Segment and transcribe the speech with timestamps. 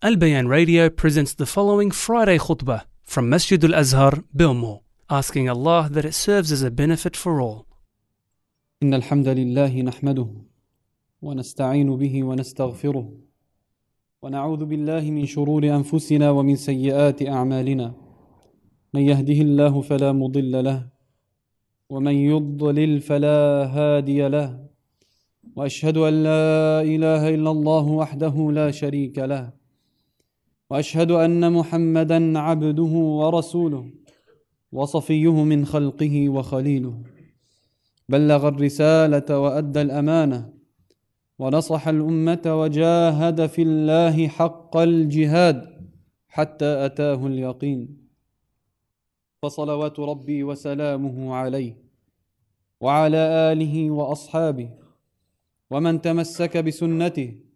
[0.00, 5.88] Al Bayan Radio presents the following Friday khutbah from Masjid Al Azhar, Belmore, asking Allah
[5.90, 7.66] that it serves as a benefit for all.
[8.82, 10.28] إن الحمد لله نحمده
[11.22, 13.12] ونستعين به ونستغفره
[14.22, 17.94] ونعوذ بالله من شرور أنفسنا ومن سيئات أعمالنا
[18.94, 20.86] من يهده الله فلا مضل له
[21.90, 24.64] ومن يضلل فلا هادي له
[25.56, 29.57] وأشهد أن لا إله إلا الله وحده لا شريك له
[30.70, 33.90] وأشهد أن محمدا عبده ورسوله
[34.72, 37.02] وصفيه من خلقه وخليله.
[38.08, 40.52] بلغ الرسالة وأدى الأمانة
[41.38, 45.58] ونصح الأمة وجاهد في الله حق الجهاد
[46.28, 48.08] حتى أتاه اليقين.
[49.42, 51.76] فصلوات ربي وسلامه عليه
[52.80, 53.16] وعلى
[53.52, 54.70] آله وأصحابه
[55.70, 57.47] ومن تمسك بسنته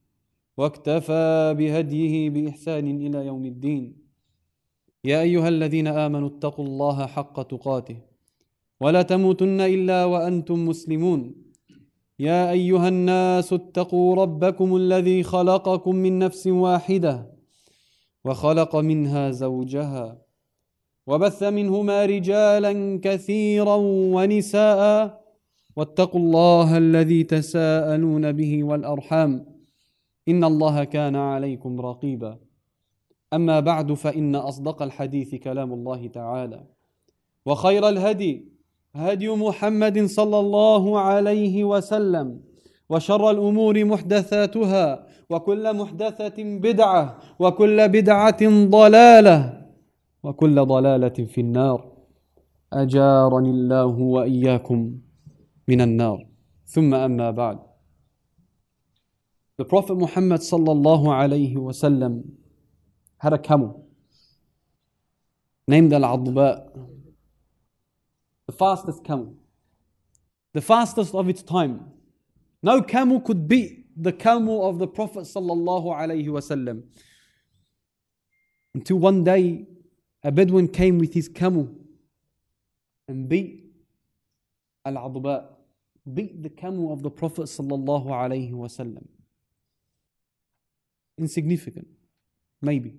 [0.56, 3.96] واكتفى بهديه بإحسان إلى يوم الدين.
[5.04, 7.96] يا أيها الذين آمنوا اتقوا الله حق تقاته.
[8.80, 11.34] ولا تموتن إلا وأنتم مسلمون.
[12.18, 17.32] يا أيها الناس اتقوا ربكم الذي خلقكم من نفس واحدة
[18.24, 20.22] وخلق منها زوجها
[21.06, 23.76] وبث منهما رجالا كثيرا
[24.14, 25.22] ونساء.
[25.76, 29.51] واتقوا الله الذي تساءلون به والأرحام.
[30.28, 32.38] ان الله كان عليكم رقيبا.
[33.32, 36.64] اما بعد فان اصدق الحديث كلام الله تعالى.
[37.46, 38.48] وخير الهدي
[38.94, 42.40] هدي محمد صلى الله عليه وسلم.
[42.90, 49.66] وشر الأمور محدثاتها وكل محدثه بدعه وكل بدعه ضلاله
[50.22, 51.92] وكل ضلاله في النار.
[52.72, 54.98] اجارني الله واياكم
[55.68, 56.26] من النار.
[56.64, 57.71] ثم اما بعد.
[59.58, 62.24] The Prophet Muhammad sallallahu alayhi wasallam
[63.18, 63.86] had a camel
[65.68, 66.92] named Al-Adba
[68.46, 69.34] the fastest camel,
[70.52, 71.86] the fastest of its time.
[72.62, 76.82] No camel could beat the camel of the Prophet sallallahu alaihi wasallam.
[78.74, 79.66] Until one day,
[80.22, 81.74] a Bedouin came with his camel
[83.08, 83.64] and beat
[84.84, 85.46] Al-Adba,
[86.12, 89.06] beat the camel of the Prophet sallallahu alaihi wasallam.
[91.18, 91.88] Insignificant,
[92.60, 92.94] maybe.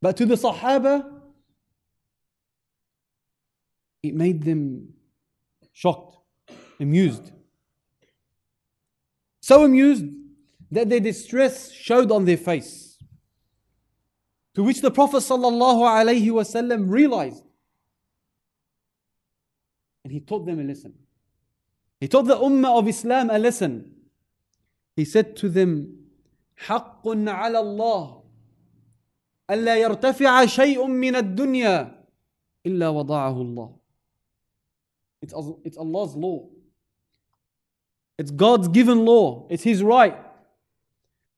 [0.00, 1.04] But to the Sahaba,
[4.02, 4.94] it made them
[5.72, 6.18] shocked,
[6.78, 7.32] amused.
[9.40, 10.04] So amused
[10.70, 12.98] that their distress showed on their face.
[14.54, 17.44] To which the Prophet ﷺ realized.
[20.04, 20.94] And he taught them a lesson.
[22.00, 23.94] He taught the Ummah of Islam a lesson.
[24.96, 26.07] He said to them,
[26.57, 28.23] حق على الله
[29.49, 32.05] ألا يرتفع شيء من الدنيا
[32.65, 33.83] إلا وضعه الله
[35.23, 35.33] it's,
[35.63, 36.49] it's Allah's law.
[38.17, 39.47] It's God's given law.
[39.49, 40.17] It's His right.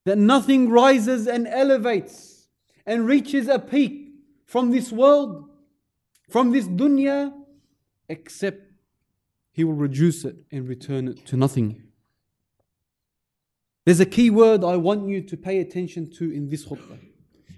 [0.04, 2.48] That nothing rises and elevates
[2.84, 4.08] and reaches a peak
[4.44, 5.48] from this world,
[6.28, 7.32] from this dunya,
[8.08, 8.72] except
[9.52, 11.84] He will reduce it and return it to nothing.
[13.85, 16.99] There's a key word I want you to pay attention to in this khutbah.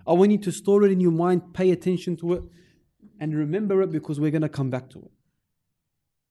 [0.07, 2.43] I want you to store it in your mind, pay attention to it,
[3.19, 5.11] and remember it because we're going to come back to it.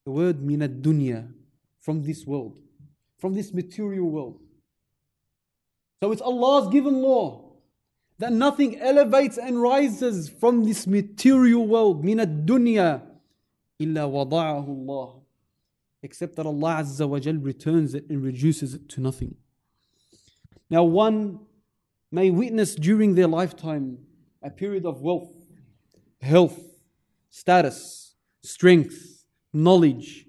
[0.04, 1.32] The word minad dunya,
[1.80, 2.58] from this world,
[3.18, 4.40] from this material world.
[6.02, 7.52] So it's Allah's given law
[8.18, 13.02] that nothing elevates and rises from this material world, minad dunya,
[13.78, 15.20] illa wada'ahu Allah.
[16.02, 19.36] Except that Allah Azza wa Jal returns it and reduces it to nothing.
[20.72, 21.40] Now, one
[22.10, 23.98] may witness during their lifetime
[24.42, 25.30] a period of wealth,
[26.22, 26.58] health,
[27.28, 29.22] status, strength,
[29.52, 30.24] knowledge.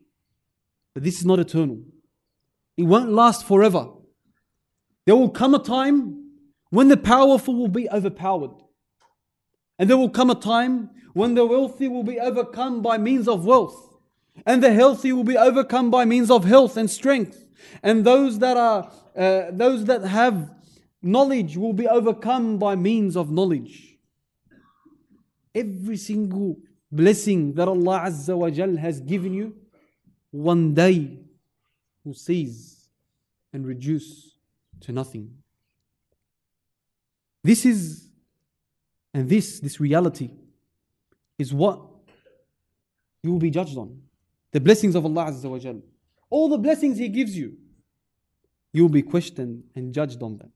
[0.94, 1.80] But this is not eternal.
[2.76, 3.88] It won't last forever.
[5.06, 6.34] There will come a time
[6.72, 8.62] when the powerful will be overpowered.
[9.80, 13.46] And there will come a time when the wealthy will be overcome by means of
[13.46, 13.98] wealth.
[14.46, 17.43] And the healthy will be overcome by means of health and strength.
[17.82, 20.50] And those that are uh, those that have
[21.02, 23.98] knowledge will be overcome by means of knowledge.
[25.54, 26.58] Every single
[26.92, 29.56] blessing that Allah Azza wa Jal has given you,
[30.32, 31.20] one day
[32.04, 32.88] will cease
[33.52, 34.38] and reduce
[34.82, 35.38] to nothing.
[37.44, 38.08] This is,
[39.14, 40.32] and this, this reality
[41.38, 41.82] is what
[43.22, 44.02] you will be judged on.
[44.52, 45.82] The blessings of Allah Azza wa Jal
[46.33, 47.57] All the blessings He gives you,
[48.73, 50.53] you will be questioned and judged on them.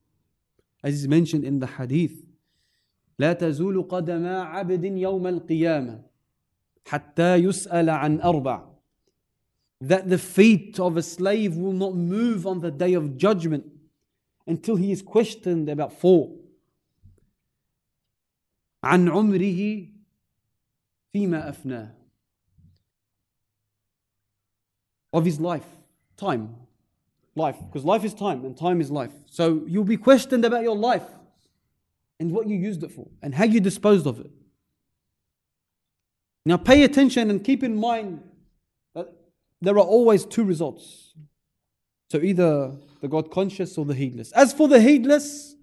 [0.85, 2.17] as is mentioned in the hadith
[3.19, 6.03] لا تزول قدما عبد يوم القيامة
[6.87, 8.69] حتى يسأل عن أربع
[9.81, 13.65] that the feet of a slave will not move on the day of judgment
[14.47, 16.31] until he is questioned about four
[18.85, 19.87] عن عمره
[21.13, 21.95] فيما أفناه
[25.14, 25.66] of his life.
[26.18, 26.56] Time.
[27.36, 27.58] Life.
[27.68, 29.12] Because life is time and time is life.
[29.30, 31.06] So you'll be questioned about your life
[32.20, 34.32] and what you used it for and how you disposed of it.
[36.46, 38.22] Now pay attention and keep in mind
[38.96, 39.08] that
[39.62, 41.14] there are always two results.
[42.10, 42.72] So either
[43.02, 44.32] the god conscious or the heedless.
[44.32, 45.56] As for the heedless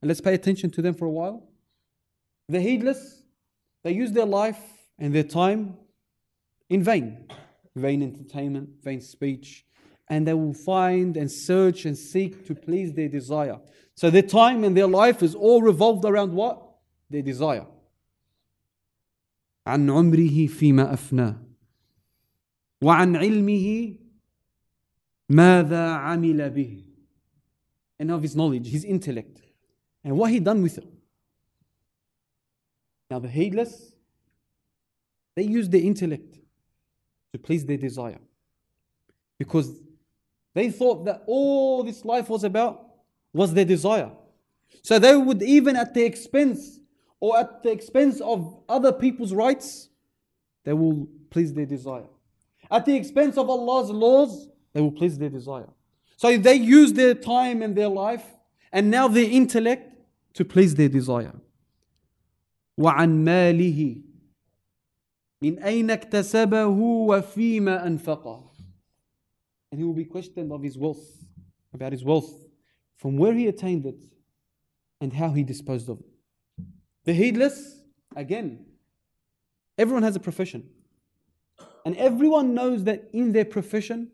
[0.00, 1.48] and let's pay attention to them for a while
[2.48, 3.22] the heedless
[3.84, 4.60] they use their life
[4.98, 5.76] and their time
[6.68, 7.26] in vain
[7.75, 9.65] vain entertainment vain speech
[10.09, 13.59] and they will find and search and seek to please their desire.
[13.95, 16.61] So their time and their life is all revolved around what?
[17.09, 17.65] Their desire.
[19.65, 21.35] عن عمره فيما أفناه
[22.81, 23.95] وعن علمه
[25.29, 26.83] ماذا عمل به
[27.99, 29.41] and of his knowledge, his intellect,
[30.03, 30.87] and what he done with it.
[33.09, 33.93] Now the heedless,
[35.35, 36.39] they use their intellect
[37.31, 38.19] to please their desire
[39.39, 39.71] because
[40.53, 42.85] they thought that all this life was about
[43.33, 44.11] was their desire.
[44.83, 46.79] So they would, even at the expense
[47.19, 49.89] or at the expense of other people's rights,
[50.63, 52.07] they will please their desire.
[52.69, 55.69] At the expense of Allah's laws, they will please their desire.
[56.17, 58.23] So they use their time and their life
[58.71, 59.89] and now their intellect
[60.35, 61.33] to please their desire.
[62.79, 64.01] وعن ماله
[65.41, 66.65] من أين اكتسبه
[67.07, 68.53] وفيما أنفقه
[69.73, 71.03] and he will be questioned of his wealth,
[71.73, 72.31] about his wealth,
[72.95, 74.05] from where he attained it
[75.01, 76.05] and how he disposed of it.
[77.05, 77.81] The heedless,
[78.15, 78.67] again,
[79.79, 80.69] everyone has a profession.
[81.85, 84.11] And everyone knows that in their profession,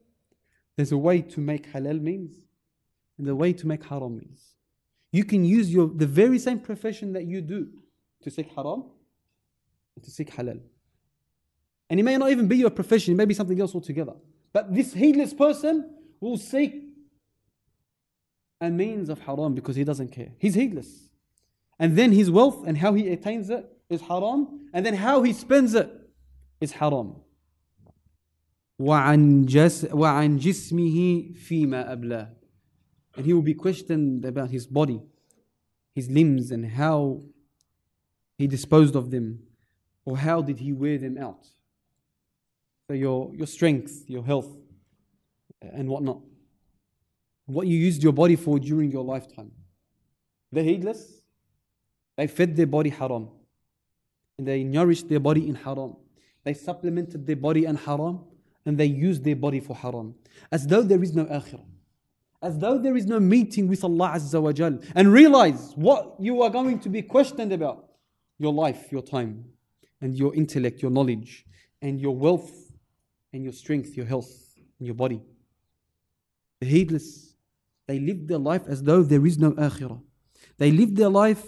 [0.78, 2.38] there's a way to make halal means
[3.18, 4.56] and a way to make haram means.
[5.12, 7.68] You can use your the very same profession that you do
[8.24, 8.86] to seek haram
[9.98, 10.62] and to seek halal.
[11.90, 14.14] And it may not even be your profession, it may be something else altogether.
[14.54, 16.84] But this heedless person will seek
[18.62, 20.32] a means of haram because he doesn't care.
[20.38, 21.10] He's heedless.
[21.80, 24.70] And then his wealth and how he attains it is haram.
[24.74, 25.90] And then how he spends it
[26.60, 27.16] is haram.
[28.80, 32.30] وعن, جس وعن جسمه فيما أبلاه
[33.20, 35.02] and he will be questioned about his body,
[35.94, 37.22] his limbs, and how
[38.38, 39.40] he disposed of them,
[40.06, 41.46] or how did he wear them out.
[42.89, 44.49] So your, your strength, your health,
[45.61, 46.21] and whatnot.
[47.47, 49.53] What you used your body for during your lifetime.
[50.53, 51.21] The heedless,
[52.17, 53.29] they fed their body haram.
[54.39, 55.97] And they nourished their body in haram.
[56.45, 58.21] They supplemented their body in haram.
[58.67, 60.15] And they used their body for haram.
[60.51, 61.65] As though there is no akhirah.
[62.43, 64.79] As though there is no meeting with Allah Azza wa Jal.
[64.95, 67.89] And realize what you are going to be questioned about.
[68.39, 69.45] Your life, your time,
[70.01, 71.47] and your intellect, your knowledge,
[71.81, 72.64] and your wealth,
[73.35, 74.33] and your strength, your health,
[74.79, 75.21] and your body.
[76.61, 77.35] The heedless,
[77.87, 80.01] they live their life as though there is no akhirah.
[80.57, 81.45] They live their life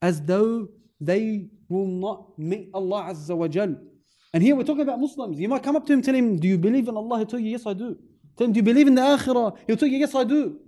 [0.00, 0.68] as though
[0.98, 3.76] they will not meet Allah Azza wa Jal.
[4.32, 5.38] And here we're talking about Muslims.
[5.38, 7.18] You might come up to him, tell him, Do you believe in Allah?
[7.18, 7.98] He'll tell you, Yes, I do.
[8.36, 9.58] Tell him, Do you believe in the akhirah?
[9.66, 10.58] He'll tell you, Yes, I do.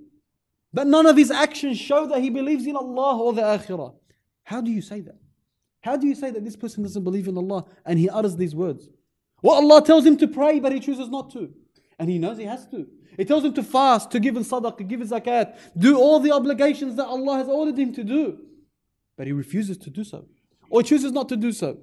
[0.75, 3.95] But none of his actions show that he believes in Allah or the akhirah.
[4.45, 5.19] How do you say that?
[5.81, 8.55] How do you say that this person doesn't believe in Allah and he utters these
[8.55, 8.89] words?
[9.43, 11.53] Well, Allah tells him to pray, but he chooses not to.
[11.99, 12.87] And he knows he has to.
[13.17, 16.33] He tells him to fast, to give in sadaqah, give in zakat, do all the
[16.33, 18.39] obligations that Allah has ordered him to do.
[19.17, 20.27] But he refuses to do so.
[20.71, 21.79] Or chooses not to do so.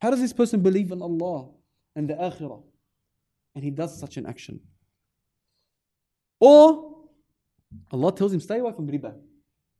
[0.00, 1.50] How does this person believe in Allah
[1.94, 2.62] and the akhirah?
[3.54, 4.60] And he does such an action.
[6.40, 7.06] Or
[7.92, 9.14] Allah tells him, stay away from riba.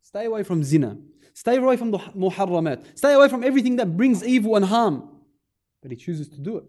[0.02, 0.96] Stay away from zina.
[1.34, 2.96] Stay away from the muharramat.
[2.96, 5.15] Stay away from everything that brings evil and harm
[5.85, 6.63] but he chooses to do it.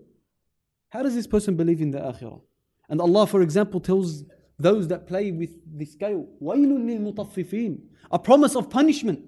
[0.91, 2.41] How does this person believe in the akhirah?
[2.89, 4.25] And Allah, for example, tells
[4.59, 7.79] those that play with the scale, وَيْلٌ لِلْمُطَفِّفِينَ
[8.11, 9.21] A promise of punishment.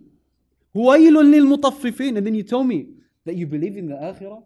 [0.75, 2.89] وَيْلٌ لِلْمُطَفِّفِينَ And then you tell me
[3.25, 4.43] that you believe in the akhirah?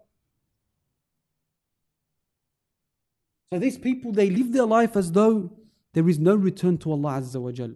[3.52, 5.50] So these people, they live their life as though
[5.94, 7.72] there is no return to Allah Azza wa Jal.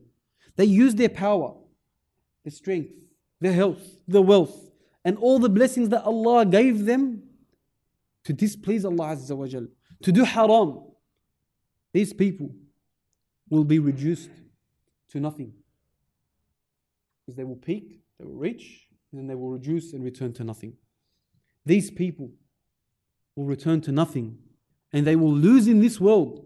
[0.57, 1.55] They use their power,
[2.45, 2.93] their strength,
[3.41, 4.71] their health, their wealth,
[5.05, 7.23] and all the blessings that Allah gave them
[8.27, 9.67] to displease Allah Azza wa Jal,
[10.03, 10.83] to do haram,
[11.93, 12.51] these people
[13.49, 14.31] will be reduced
[15.11, 15.53] to nothing.
[17.29, 20.45] is they will peak, they will reach, and then they will reduce and return to
[20.45, 20.75] nothing.
[21.65, 22.31] These people
[23.37, 24.39] will return to nothing
[24.93, 26.45] and they will lose in this world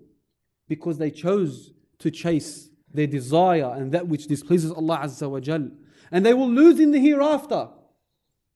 [0.69, 5.71] because they chose to chase their desire and that which displeases Allah Azza wa Jal.
[6.11, 7.69] And they will lose in the hereafter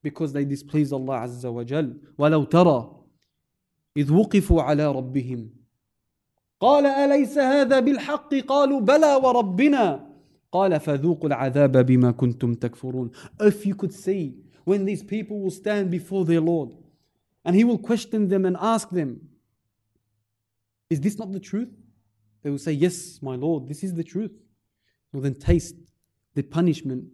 [0.02, 1.94] because they displease Allah Azza wa Jal.
[2.18, 2.93] ولو ترى
[3.97, 5.49] إذ وقفوا على ربهم
[6.59, 10.15] قال أليس هذا بالحق قالوا بلى وربنا
[10.51, 13.11] قال فذوقوا العذاب بما كنتم تكفرون
[13.41, 16.69] If you could see when these people will stand before their Lord
[17.45, 19.19] and He will question them and ask them
[20.89, 21.69] Is this not the truth?
[22.43, 24.31] They will say, Yes, my Lord, this is the truth.
[25.11, 25.75] Well, then taste
[26.35, 27.05] the punishment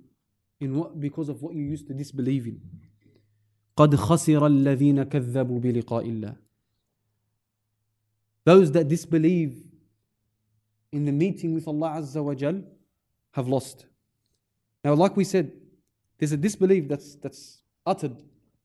[0.60, 2.60] in what, because of what you used to disbelieve in.
[3.78, 6.36] قد خسر الذين كذبوا بلقاء الله
[8.45, 9.62] Those that disbelieve
[10.93, 12.62] in the meeting with Allah Azza wa Jal
[13.33, 13.87] have lost.
[14.85, 15.52] Now, like we said,
[16.19, 18.16] there's a disbelief that's, that's uttered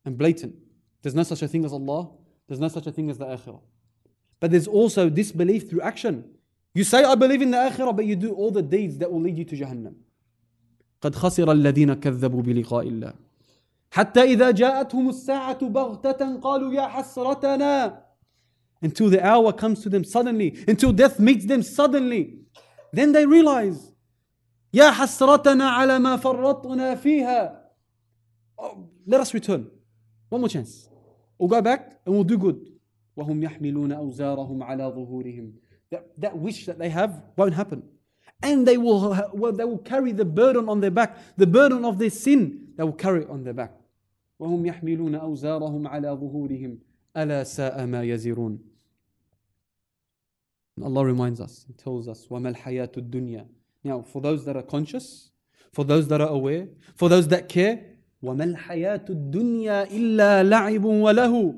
[0.06, 0.56] and blatant.
[1.02, 2.10] There's no such a thing as Allah,
[2.48, 3.62] there's no such a thing as the Akhirah.
[4.40, 6.26] But there's also disbelief through action.
[6.74, 9.22] You say, I believe in the Akhirah, but you do all the deeds that will
[9.22, 9.96] lead you to Jahannam.
[11.02, 13.14] قد خسر الذين كذبوا بلقاء الله
[13.92, 18.04] حتى إذا جاءتهم الساعة بغتة قالوا يا حسرتنا
[18.82, 22.40] until the hour comes to them suddenly, until death meets them suddenly.
[22.94, 23.92] Then they realize,
[24.74, 27.62] يا حسرتنا على ما فرطنا فيها.
[28.58, 29.70] Oh, let us return.
[30.30, 30.90] One more chance.
[31.38, 32.68] We'll go back and we'll do good.
[33.18, 35.54] وهم يحملون أوزارهم على ظهورهم.
[35.92, 37.84] That, that wish that they have won't happen.
[38.44, 42.00] And they will, well, they will carry the burden on their back, the burden of
[42.00, 43.74] their sin, they will carry it on their back.
[44.40, 46.78] وهم يحملون أوزارهم على ظهورهم
[47.17, 48.59] ألا ساء ما يزرون.
[50.83, 53.47] Allah reminds us and tells us, وَمَا الْحَيَاةُ الدُّنْيا
[53.85, 55.31] Now, for those that are conscious,
[55.73, 57.83] for those that are aware, for those that care,
[58.23, 61.55] وَمَا الْحَيَاةُ الدُّنْيَا إِلَّا لَعِبٌ وَلَهُ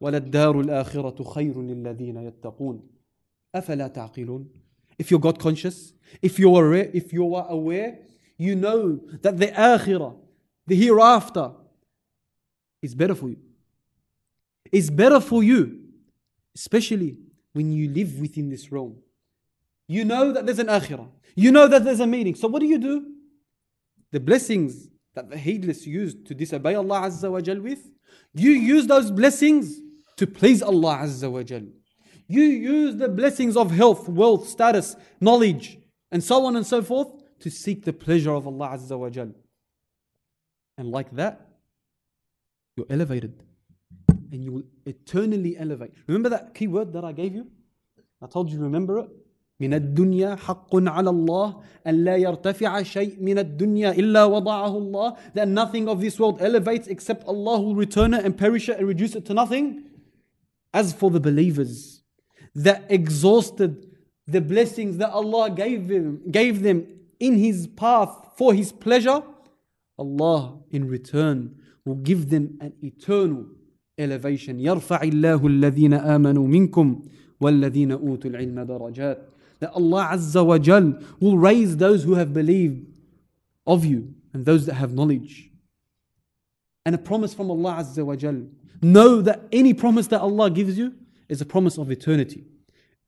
[0.00, 2.80] وَلَلدَّارُ الْآخِرَةُ خَيْرٌ لِلَّذِينَ يَتَّقُونَ
[3.54, 4.46] أَفَلَا تَعْقِلُونَ
[4.98, 7.98] If you're God conscious, if you're aware, if you are aware,
[8.36, 10.16] you know that the akhirah,
[10.66, 11.52] the hereafter,
[12.82, 13.36] is better for you.
[14.72, 15.80] Is better for you,
[16.54, 17.18] especially
[17.52, 18.96] when you live within this realm.
[19.88, 21.08] You know that there's an akhirah.
[21.34, 22.34] You know that there's a meaning.
[22.36, 23.06] So what do you do?
[24.12, 27.90] The blessings that the heedless use to disobey Allah Azza wa Jal with,
[28.34, 29.80] you use those blessings
[30.16, 31.62] to please Allah Azza wa Jal.
[32.28, 35.78] You use the blessings of health, wealth, status, knowledge,
[36.12, 37.08] and so on and so forth
[37.40, 39.32] to seek the pleasure of Allah Azza wa Jal.
[40.78, 41.48] And like that,
[42.76, 43.42] you're elevated
[44.31, 45.93] and you will eternally elevate.
[46.07, 47.47] Remember that key word that I gave you?
[48.21, 49.09] I told you, remember it?
[49.61, 55.47] من الدنيا حق على الله أن لا يرتفع شيء من الدنيا إلا وضعه الله that
[55.47, 59.15] nothing of this world elevates except Allah will return it and perish it and reduce
[59.15, 59.85] it to nothing
[60.73, 62.03] as for the believers
[62.53, 63.95] that exhausted
[64.27, 66.87] the blessings that Allah gave them, gave them
[67.19, 69.23] in His path for His pleasure
[69.97, 73.45] Allah in return will give them an eternal
[73.99, 77.01] elevation يرفع الله الذين آمنوا منكم
[77.41, 79.17] والذين أوتوا العلم درجات
[79.59, 82.85] that Allah Azza wa Jal will raise those who have believed
[83.65, 85.49] of you and those that have knowledge.
[86.85, 88.43] And a promise from Allah Azza wa Jal.
[88.81, 90.93] Know that any promise that Allah gives you
[91.29, 92.43] is a promise of eternity.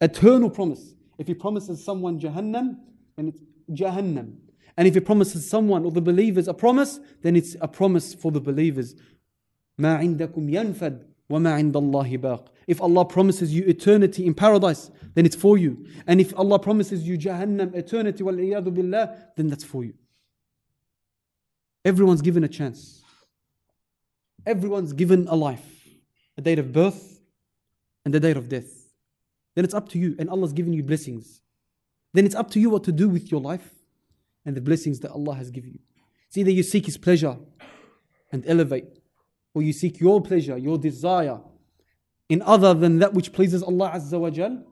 [0.02, 0.94] Eternal promise.
[1.18, 2.78] If He promises someone Jahannam,
[3.16, 3.42] then it's
[3.72, 4.38] Jahannam.
[4.78, 8.32] And if He promises someone or the believers a promise, then it's a promise for
[8.32, 8.96] the believers.
[9.78, 12.52] ما عندكم ينفد وما عند الله باق.
[12.68, 15.86] If Allah promises you eternity in paradise, then it's for you.
[16.06, 19.94] And if Allah promises you Jahannam, eternity, wal billah, then that's for you.
[21.86, 23.02] Everyone's given a chance.
[24.46, 25.88] Everyone's given a life,
[26.38, 27.20] a date of birth
[28.04, 28.92] and the date of death.
[29.56, 31.42] Then it's up to you, and Allah's given you blessings.
[32.14, 33.74] Then it's up to you what to do with your life
[34.46, 35.80] and the blessings that Allah has given you.
[36.28, 37.38] It's either you seek His pleasure
[38.32, 38.86] and elevate,
[39.54, 41.40] or you seek your pleasure, your desire
[42.30, 44.64] in other than that which pleases Allah Azza wa Jal,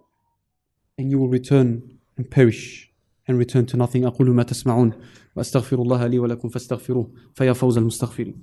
[0.98, 2.91] and you will return and perish
[3.27, 4.03] and return to nothing.
[4.03, 4.93] أقول ما تسمعون
[5.36, 8.36] وأستغفر الله لي ولكم فاستغفروه فيا فوز المستغفرين.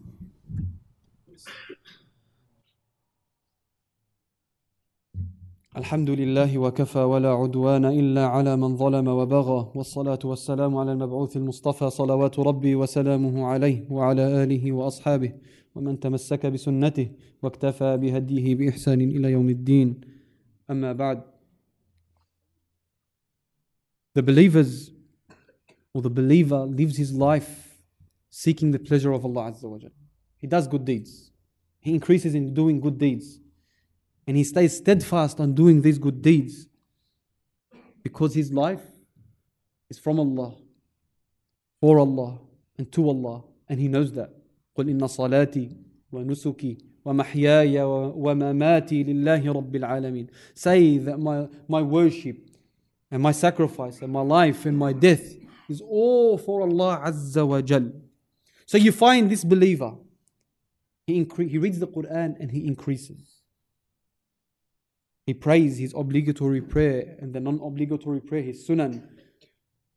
[5.78, 11.90] الحمد لله وكفى ولا عدوان إلا على من ظلم وبغى والصلاة والسلام على المبعوث المصطفى
[11.90, 15.34] صلوات ربي وسلامه عليه وعلى آله وأصحابه
[15.76, 17.12] ومن تمسك بسنته
[17.44, 20.02] واكتفى بهديه بإحسان إلى يوم الدين
[20.70, 21.22] أما بعد
[24.16, 24.90] The believers
[25.94, 27.78] or the believer lives his life
[28.32, 29.78] seeking the pleasure of Allah Azza wa.
[30.38, 31.30] He does good deeds.
[31.80, 33.40] He increases in doing good deeds.
[34.27, 36.67] And he stays steadfast on doing these good deeds
[38.03, 38.83] because his life
[39.91, 40.55] is from Allah,
[41.81, 42.39] for Allah,
[42.79, 43.45] and to Allah.
[43.69, 44.31] And he knows that.
[44.77, 45.77] قل إن صلاتي
[46.13, 50.29] ونسكي ومحياي ومماتي لله رب العالمين.
[50.55, 52.39] Say that my, my worship
[53.11, 55.35] and my sacrifice and my life and my death
[55.69, 57.93] is all for Allah Azza wa Jal.
[58.67, 59.95] So you find this believer,
[61.07, 63.36] he, incre- he reads the Quran and he increases.
[65.28, 69.04] He prays his obligatory prayer and the non obligatory prayer, his sunan,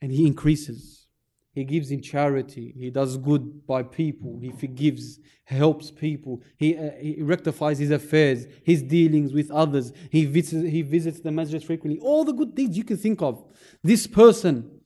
[0.02, 1.06] and he increases.
[1.52, 2.74] He gives in charity.
[2.76, 4.40] He does good by people.
[4.42, 6.42] He forgives, helps people.
[6.56, 9.92] He, uh, he rectifies his affairs, his dealings with others.
[10.10, 12.00] He visits, he visits the masjid frequently.
[12.00, 13.44] All the good deeds you can think of.
[13.84, 14.80] This person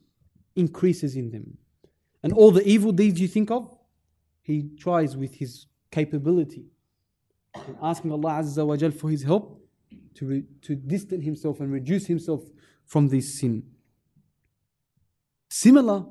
[0.54, 1.56] increases in them.
[2.22, 3.74] And all the evil deeds you think of,
[4.42, 6.66] he tries with his capability
[7.54, 9.63] and asking Allah Azza wa Jal for his help
[10.14, 12.42] to, re- to distance himself and reduce himself
[12.86, 13.64] from this sin.
[15.50, 16.04] Similar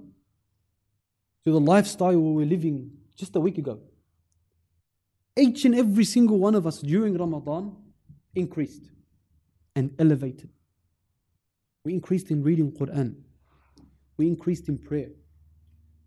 [1.44, 3.80] to the lifestyle we were living just a week ago.
[5.38, 7.76] Each and every single one of us during Ramadan
[8.36, 8.92] increased
[9.76, 10.50] and elevated.
[11.84, 13.16] We increased in reading Quran.
[14.18, 15.10] We increased in prayer.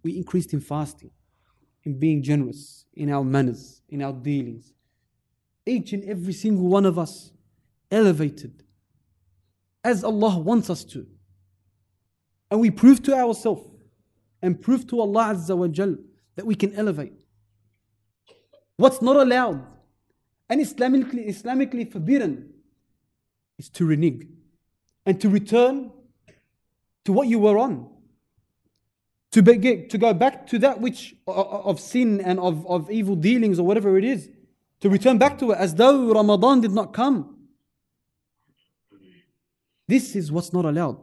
[0.03, 1.11] We increased in fasting,
[1.83, 4.73] in being generous, in our manners, in our dealings.
[5.67, 7.33] Each and every single one of us
[7.91, 8.63] elevated
[9.85, 11.07] as Allah wants us to.
[12.51, 13.69] And we prove to ourselves
[14.43, 15.97] and prove to Allah Azza wa Jal
[16.37, 17.25] that we can elevate.
[18.77, 19.67] What's not allowed
[20.49, 22.51] and Islamically, Islamically forbidden
[23.59, 24.27] is to renege
[25.05, 25.91] and to return
[27.05, 27.89] to what you were on.
[29.33, 32.91] To, be, to go back to that which uh, uh, of sin and of, of
[32.91, 34.31] evil dealings or whatever it is,
[34.81, 37.36] to return back to it as though Ramadan did not come.
[39.88, 40.98] This is what's not allowed.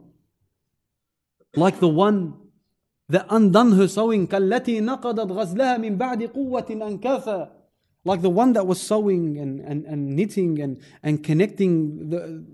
[1.55, 2.35] Like the one
[3.09, 7.51] that undone her sewing, كالتي نقضت غزلها من بعد قوة أنكاثا.
[8.05, 12.45] Like the one that was sewing and, and, and knitting and, and connecting the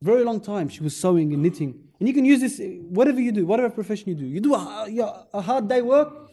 [0.00, 1.78] very long time she was sewing and knitting.
[2.00, 4.26] And you can use this whatever you do, whatever profession you do.
[4.26, 6.30] You do a, a hard day work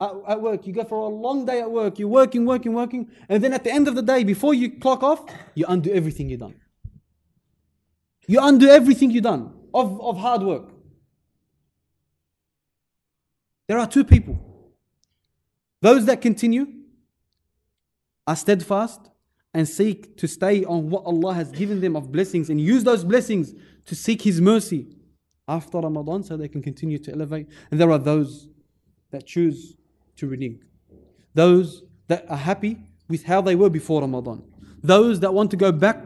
[0.00, 3.10] at, at work, you go for a long day at work, you're working, working, working,
[3.28, 6.28] and then at the end of the day, before you clock off, you undo everything
[6.28, 6.54] you've done.
[8.27, 10.69] You undo everything you've done of, of hard work.
[13.67, 14.37] There are two people.
[15.81, 16.67] Those that continue
[18.25, 19.09] are steadfast
[19.53, 23.03] and seek to stay on what Allah has given them of blessings and use those
[23.03, 23.53] blessings
[23.85, 24.87] to seek His mercy
[25.47, 27.47] after Ramadan so they can continue to elevate.
[27.71, 28.49] And there are those
[29.11, 29.75] that choose
[30.17, 30.61] to renege.
[31.33, 34.43] Those that are happy with how they were before Ramadan.
[34.83, 36.03] Those that want to go back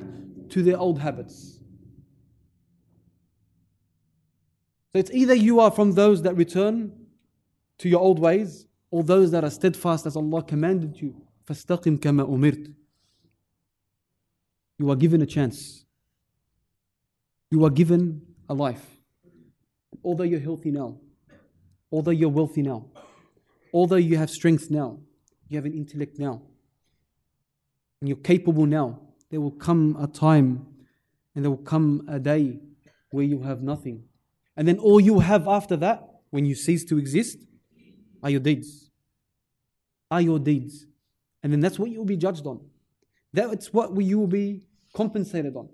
[0.50, 1.51] to their old habits.
[4.93, 6.93] So it's either you are from those that return
[7.79, 11.21] to your old ways or those that are steadfast as Allah commanded you.
[11.47, 12.75] فَاسْتَقِمْ كَمَا أُمِرْتَ
[14.79, 15.85] You are given a chance.
[17.51, 18.85] You are given a life.
[20.03, 20.99] Although you're healthy now,
[21.93, 22.87] although you're wealthy now,
[23.73, 24.99] although you have strength now,
[25.49, 26.43] you have an intellect now,
[28.01, 30.67] and you're capable now, there will come a time
[31.35, 32.61] and there will come a day
[33.11, 34.05] where you have nothing.
[34.57, 37.39] And then all you have after that, when you cease to exist,
[38.23, 38.91] are your deeds.
[40.11, 40.87] Are your deeds.
[41.43, 42.61] And then that's what you'll be judged on.
[43.33, 44.62] That's what you will be
[44.95, 45.69] compensated on.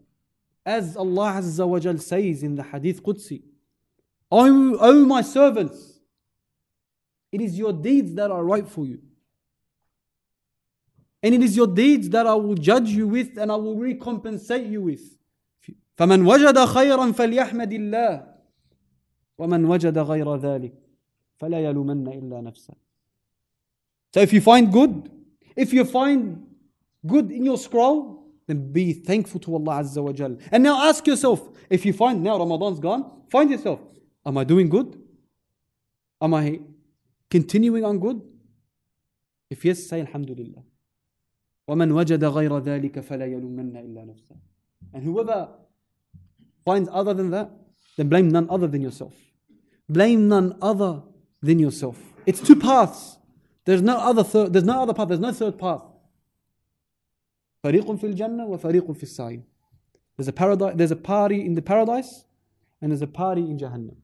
[0.67, 3.43] As Allah Azza wa Jal says in the Hadith Qudsi,
[4.31, 6.01] O, o my servants,
[7.31, 9.01] it is your deeds that are right for you.
[11.23, 14.69] And it is your deeds that I will judge you with and I will recompensate
[14.69, 15.17] you with.
[15.97, 18.33] فمن وجد خيرا فليحمد الله
[19.38, 20.74] ومن وجد غير ذلك
[21.38, 22.74] فلا يلومن إلا نفسه
[24.14, 25.12] So if you find good,
[25.56, 26.48] if you find
[27.06, 30.38] good in your scroll, then be thankful to Allah Azza wa Jal.
[30.52, 33.82] And now ask yourself, if you find now Ramadan's gone, find yourself,
[34.26, 34.98] am I doing good?
[36.22, 36.62] Am I
[37.30, 38.22] continuing on good?
[39.50, 40.64] If yes, say Alhamdulillah.
[41.70, 44.38] وَمَنْ وَجَدَ غَيْرَ ذَلِكَ فَلَا يَلُمَنَّ إِلَّا نَفْسَهُ
[44.94, 45.50] And whoever
[46.64, 47.52] finds other than that,
[47.98, 49.14] then blame none other than yourself.
[49.89, 51.03] Blame none other
[51.43, 51.99] than yourself.
[52.27, 53.19] It's two paths.
[53.65, 55.83] There's no other third, there's no other path, there's no third path.
[57.65, 59.43] فريق في الجنة وفريق في السعير.
[60.17, 62.25] There's a paradise, there's a party in the paradise
[62.81, 63.97] and there's a party in Jahannam.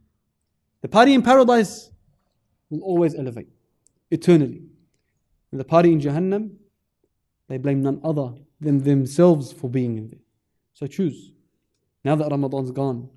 [0.80, 1.90] The party in paradise
[2.70, 3.48] will always elevate
[4.10, 4.62] eternally.
[5.50, 6.50] And the party in Jahannam,
[7.48, 10.20] they blame none other than themselves for being in there.
[10.74, 11.32] So choose.
[12.04, 13.10] Now that Ramadan's gone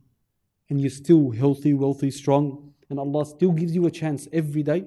[0.69, 4.85] and you're still healthy, wealthy, strong, and Allah still gives you a chance every day,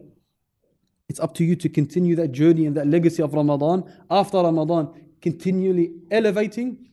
[1.08, 4.94] it's up to you to continue that journey and that legacy of Ramadan after Ramadan,
[5.22, 6.90] continually elevating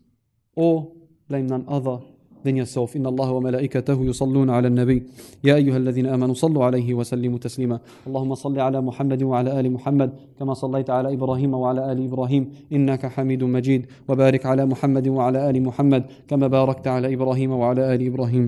[0.55, 0.93] or
[1.29, 1.99] blame none other
[2.47, 2.97] than yourself.
[2.97, 4.99] إن الله وملائكته يصلون على النبي.
[5.45, 7.79] يا أيها الذين آمنوا صلوا عليه وسلموا تسليما.
[8.07, 12.43] اللهم صل على محمد وعلى آل محمد كما صليت على إبراهيم وعلى آل إبراهيم.
[12.73, 13.87] إنك حميد مجيد.
[14.09, 18.47] وبارك على محمد وعلى آل محمد كما باركت على إبراهيم وعلى آل إبراهيم.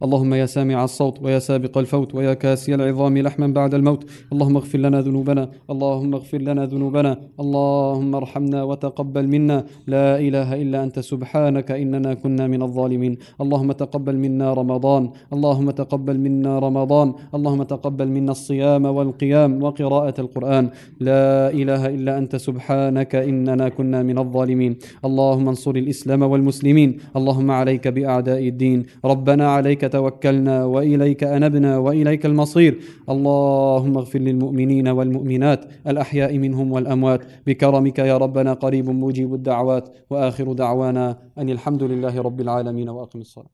[0.00, 4.04] اللهم يا سامع الصوت ويا سابق الفوت ويا كاسي العظام لحما بعد الموت.
[4.32, 5.50] اللهم اغفر لنا ذنوبنا.
[5.70, 7.12] اللهم اغفر لنا ذنوبنا.
[7.40, 9.64] اللهم ارحمنا وتقبل منا.
[9.86, 10.96] لا إله إلا أنت.
[11.00, 13.16] سبحانك إننا كنا من الظالمين.
[13.40, 15.10] اللهم تقبل منا رمضان.
[15.32, 17.08] اللهم تقبل منا رمضان.
[17.34, 20.64] اللهم تقبل منا الصيام والقيام وقراءة القرآن.
[21.00, 22.36] لا إله إلا أنت.
[22.36, 24.72] سبحانك إننا كنا من الظالمين.
[25.04, 26.90] اللهم انصر الإسلام والمسلمين.
[27.18, 28.78] اللهم عليك بأعداء الدين.
[29.04, 32.72] ربنا عليك توكلنا وإليك أنبنا وإليك المصير.
[33.12, 37.20] اللهم اغفر للمؤمنين والمؤمنات الأحياء منهم والأموات.
[37.46, 39.84] بكرمك يا ربنا قريب مجيب الدعوات.
[40.10, 41.06] وآخر دعوانا
[41.38, 43.50] أن الحمد لله رب العالمين وأقم الصلاة.